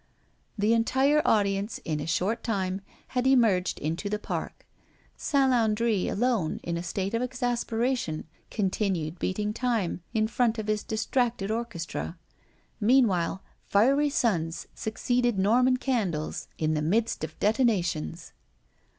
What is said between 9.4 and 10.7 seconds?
time in front of